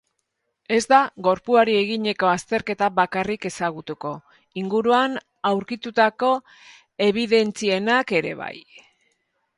[0.75, 4.15] Ez da gorpuari eginiko azterketa bakarrik ezagutuko,
[4.63, 6.33] inguruan aurkitutako
[7.11, 8.55] ebidentzienak ere bai.